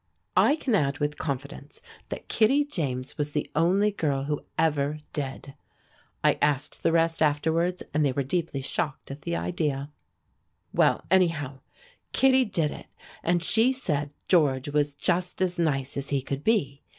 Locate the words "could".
16.23-16.43